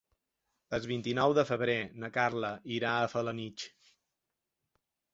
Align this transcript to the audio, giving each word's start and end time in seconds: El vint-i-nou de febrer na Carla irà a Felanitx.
El 0.77 0.87
vint-i-nou 0.91 1.35
de 1.39 1.43
febrer 1.51 1.77
na 2.05 2.11
Carla 2.17 2.51
irà 2.81 2.97
a 3.05 3.13
Felanitx. 3.15 3.89